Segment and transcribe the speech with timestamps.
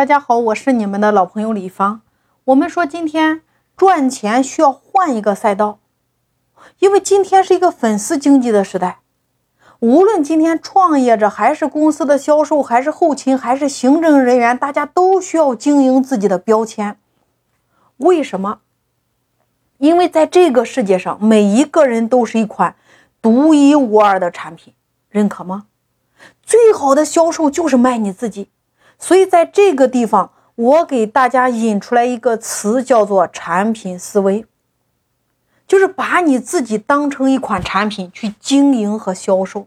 [0.00, 2.00] 大家好，我是你们的老朋友李芳。
[2.44, 3.42] 我们说今天
[3.76, 5.78] 赚钱需要换一个赛道，
[6.78, 9.00] 因为今天是一个粉丝经济的时代。
[9.80, 16.96] 无论今天创业者，还是公司的销售，还是后勤，还是行政人员，大家都需要经营自己的标签。
[17.98, 18.60] 为什么？
[19.76, 22.74] 因为在这个世界上，每一个人都是一款
[23.20, 24.72] 独一无二的产品，
[25.10, 25.66] 认可吗？
[26.42, 28.48] 最好的销售就是卖你自己。
[29.02, 34.44] 所以，在这个地方，我给大家引出来一个词，叫做产品思维，
[35.66, 39.66] 就是把你自己当成一款产品去经营和销售。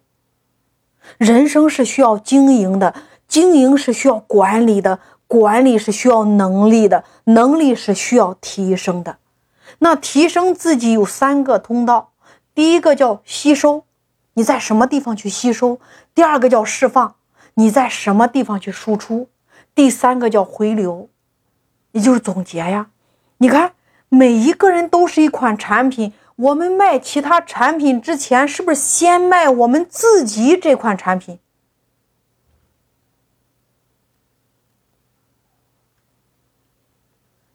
[1.18, 2.94] 人生是需要经营的，
[3.28, 9.18] 经营是需要管理的，管理是需要能力的，能力是需要提升的。
[9.80, 12.12] 那提升自己有三个通道，
[12.54, 13.84] 第一个叫吸收，
[14.36, 15.80] 你在什么地方去吸收；
[16.14, 17.16] 第二个叫释放。
[17.56, 19.30] 你在什么地方去输出？
[19.76, 21.10] 第三个叫回流，
[21.92, 22.90] 也就是总结呀。
[23.38, 23.74] 你看，
[24.10, 26.14] 每一个人都是一款产品。
[26.36, 31.40] 我们卖其他产品之前，是不是先卖我们自己这款产品？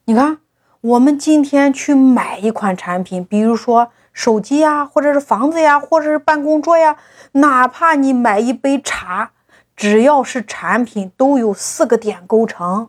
[0.04, 0.38] 你看，
[0.80, 6.96] 我们今天去买一款产品，比如说手机呀，或者是房子呀，或者是办公桌呀，
[7.32, 9.32] 哪怕你买一杯茶。
[9.78, 12.88] 只要是产品，都有四个点构成，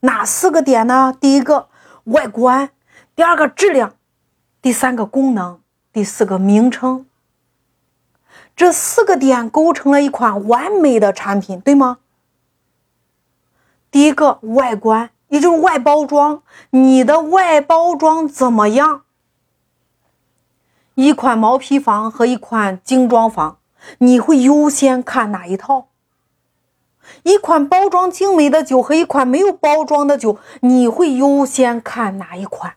[0.00, 1.16] 哪四个点呢？
[1.18, 1.70] 第一个
[2.04, 2.68] 外观，
[3.16, 3.94] 第二个质量，
[4.60, 5.62] 第三个功能，
[5.94, 7.06] 第四个名称。
[8.54, 12.00] 这四个点构成了一款完美的产品，对吗？
[13.90, 19.04] 第一个外观，也就是外包装，你的外包装怎么样？
[20.96, 23.56] 一款毛坯房和一款精装房，
[24.00, 25.86] 你会优先看哪一套？
[27.22, 32.74] 一款包装精美的酒和一款没有包装的酒，你会优先看哪一款？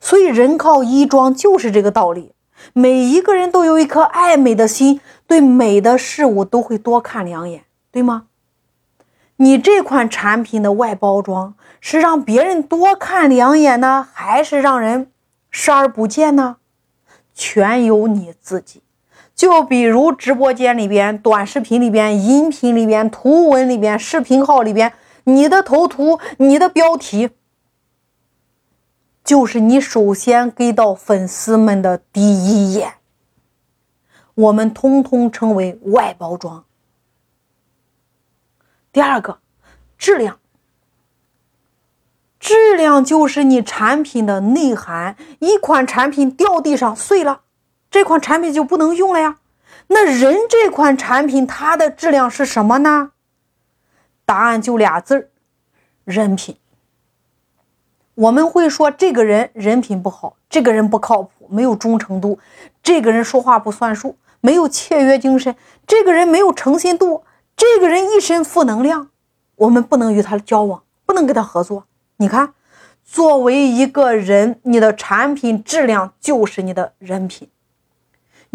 [0.00, 2.32] 所以人靠衣装就是这个道理。
[2.72, 8.26] 每一个人都有一颗爱美的心，对美的事物都会多看两眼，对吗？
[9.36, 15.12] 你这款产品的外包装是让别人多看两眼呢，还是让人
[15.50, 16.56] 视而不见呢？
[17.34, 18.82] 全由你自己。
[19.36, 27.28] 就比如直播间里边、短视频里边、音频里边、图文里边、视频号里边，你的头图、你的标题，
[29.22, 32.94] 就是你首先给到粉丝们的第一眼。
[34.34, 36.64] 我们通通称为外包装。
[38.90, 39.38] 第二个，
[39.98, 40.38] 质量，
[42.40, 45.14] 质量就是你产品的内涵。
[45.40, 47.42] 一款产品掉地上碎了。
[47.96, 49.38] 这款产品就不能用了呀？
[49.86, 53.12] 那人这款产品它的质量是什么呢？
[54.26, 55.30] 答案就俩字儿：
[56.04, 56.58] 人品。
[58.14, 62.38] 我们会说这个人人品不好，这个人不靠谱，没有忠诚度，
[62.82, 67.24] 这个人说话不算数，没有契约精神，这个人没有诚信度，
[67.56, 69.08] 这个人一身负能量，
[69.54, 71.86] 我们不能与他交往，不能跟他合作。
[72.18, 72.52] 你看，
[73.02, 77.48] 作为一个人，你的产品质量就是你的人品。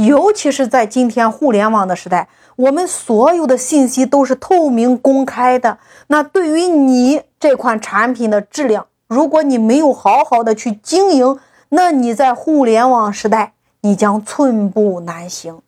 [0.06, 5.80] 尤其是在今天互联网的时代，我们所有的信息都是透明公开的。
[6.08, 11.40] 那对于你这款产品的质量，如果你没有好好的去经营，
[11.70, 15.62] 那你在互联网时代你将寸步难行。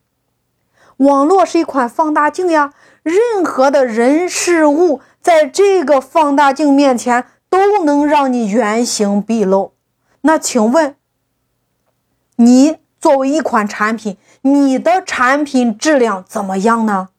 [0.97, 9.73] 网络是一款放大镜呀，任何的人事物在这个放大镜面前都能让你原形毕露。
[10.21, 10.95] 那请问
[12.37, 12.82] 你？
[13.03, 17.09] 作为一款产品，你的产品质量怎么样呢？